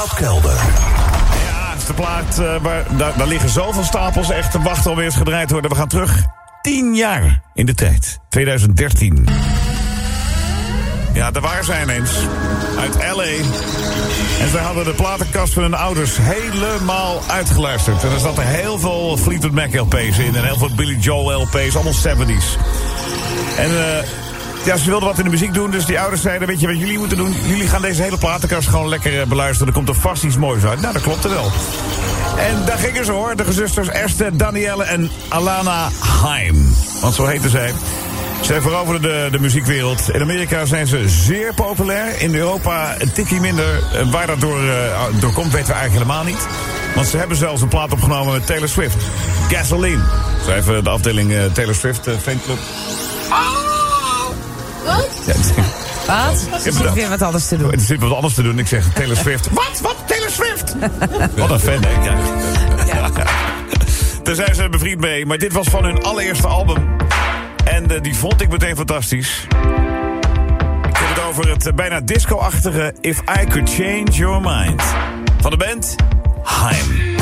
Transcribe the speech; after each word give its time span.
Schatkelder. 0.00 0.56
Ja, 1.46 1.70
het 1.70 1.80
is 1.80 1.86
de 1.86 1.94
plaat, 1.94 2.38
eh, 2.38 3.16
daar, 3.16 3.26
liggen 3.26 3.48
zoveel 3.48 3.84
stapels 3.84 4.30
echt 4.30 4.50
te 4.50 4.62
wachten 4.62 4.90
alweer 4.90 5.04
eens 5.04 5.16
gedraaid 5.16 5.46
te 5.46 5.52
worden. 5.52 5.70
We 5.70 5.76
gaan 5.76 5.88
terug 5.88 6.24
10 6.62 6.94
jaar 6.94 7.42
in 7.54 7.66
de 7.66 7.74
tijd. 7.74 8.18
2013. 8.28 9.28
Ja, 11.12 11.30
daar 11.30 11.42
waren 11.42 11.64
zij 11.64 11.82
ineens. 11.82 12.10
Uit 12.78 12.94
L.A. 12.94 13.24
En 14.42 14.48
ze 14.50 14.58
hadden 14.58 14.84
de 14.84 14.94
platenkast 14.94 15.52
van 15.52 15.62
hun 15.62 15.74
ouders 15.74 16.16
helemaal 16.20 17.20
uitgeluisterd. 17.26 18.04
En 18.04 18.10
er 18.10 18.18
zaten 18.18 18.46
heel 18.46 18.78
veel 18.78 19.16
Fleetwood 19.16 19.52
Mac 19.52 19.74
LP's 19.74 20.18
in. 20.18 20.36
En 20.36 20.44
heel 20.44 20.58
veel 20.58 20.74
Billy 20.74 20.96
Joel 21.00 21.42
LP's. 21.42 21.74
Allemaal 21.74 21.92
70s. 21.92 22.58
En 23.56 23.70
eh, 23.70 24.04
ja, 24.64 24.76
ze 24.76 24.84
wilden 24.84 25.08
wat 25.08 25.18
in 25.18 25.24
de 25.24 25.30
muziek 25.30 25.54
doen. 25.54 25.70
Dus 25.70 25.84
die 25.84 26.00
ouders 26.00 26.22
zeiden, 26.22 26.48
weet 26.48 26.60
je 26.60 26.66
wat 26.66 26.78
jullie 26.78 26.98
moeten 26.98 27.16
doen? 27.16 27.34
Jullie 27.46 27.68
gaan 27.68 27.82
deze 27.82 28.02
hele 28.02 28.18
platenkast 28.18 28.68
gewoon 28.68 28.88
lekker 28.88 29.20
eh, 29.20 29.26
beluisteren. 29.26 29.66
Er 29.66 29.74
komt 29.74 29.88
er 29.88 29.94
vast 29.94 30.22
iets 30.22 30.36
moois 30.36 30.64
uit. 30.64 30.80
Nou, 30.80 30.92
dat 30.92 31.02
klopt 31.02 31.28
wel. 31.28 31.50
En 32.38 32.64
daar 32.64 32.78
gingen 32.78 33.04
ze 33.04 33.12
hoor. 33.12 33.36
De 33.36 33.44
gezusters 33.44 33.88
Esther, 33.88 34.36
Danielle 34.36 34.84
en 34.84 35.10
Alana 35.28 35.88
Haim. 35.98 36.74
Want 37.00 37.14
zo 37.14 37.26
heten 37.26 37.50
zij. 37.50 37.72
Zij 38.40 38.60
veroverden 38.60 39.02
de, 39.02 39.28
de 39.30 39.40
muziekwereld. 39.40 40.10
In 40.10 40.20
Amerika 40.20 40.64
zijn 40.64 40.86
ze 40.86 41.08
zeer 41.08 41.54
populair. 41.54 42.20
In 42.20 42.34
Europa 42.34 42.94
een 42.98 43.12
tikkie 43.12 43.40
minder. 43.40 43.82
Waar 44.10 44.26
dat 44.26 44.40
door, 44.40 44.68
eh, 44.68 45.04
door 45.20 45.32
komt, 45.32 45.52
weten 45.52 45.68
we 45.68 45.72
eigenlijk 45.74 45.92
helemaal 45.92 46.24
niet. 46.24 46.46
Want 46.94 47.06
ze 47.06 47.16
hebben 47.16 47.36
zelfs 47.36 47.62
een 47.62 47.68
plaat 47.68 47.92
opgenomen 47.92 48.32
met 48.32 48.46
Taylor 48.46 48.68
Swift. 48.68 49.04
Gasoline. 49.48 50.02
Zo 50.44 50.52
even 50.52 50.84
de 50.84 50.90
afdeling 50.90 51.32
eh, 51.32 51.44
Taylor 51.52 51.74
Swift 51.74 52.08
uh, 52.08 52.14
fanclub. 52.22 52.58
Wat? 53.28 53.79
Ja, 56.06 56.26
Wat? 56.30 56.64
Er 56.64 56.72
zit 56.72 56.92
weer 56.92 57.08
wat 57.08 57.22
anders 57.22 57.48
te 57.48 57.56
doen. 57.56 57.72
er 57.72 57.80
zit 57.80 58.00
wat 58.00 58.12
anders 58.12 58.34
te 58.34 58.42
doen. 58.42 58.58
Ik 58.58 58.66
zeg 58.66 58.92
Taylor 58.92 59.16
Swift. 59.16 59.48
wat? 59.60 59.80
Wat? 59.82 59.96
Taylor 60.06 60.30
Swift? 60.30 60.74
wat 61.36 61.50
een 61.50 61.60
fan, 61.60 61.82
hè? 61.84 62.00
krijg. 62.00 63.30
Daar 64.22 64.34
zijn 64.34 64.54
ze 64.54 64.68
bevriend 64.68 65.00
mee. 65.00 65.26
Maar 65.26 65.38
dit 65.38 65.52
was 65.52 65.66
van 65.68 65.84
hun 65.84 66.02
allereerste 66.02 66.46
album. 66.46 66.96
En 67.64 67.90
eh, 67.90 68.02
die 68.02 68.14
vond 68.14 68.40
ik 68.40 68.50
meteen 68.50 68.76
fantastisch. 68.76 69.46
Ik 70.88 70.96
heb 70.96 71.08
het 71.08 71.24
over 71.28 71.50
het 71.50 71.66
eh, 71.66 71.72
bijna 71.72 72.00
disco-achtige 72.00 72.94
If 73.00 73.18
I 73.20 73.46
Could 73.46 73.74
Change 73.74 74.10
Your 74.10 74.40
Mind. 74.40 74.82
Van 75.40 75.50
de 75.50 75.56
band 75.56 75.94
Haim. 76.42 77.19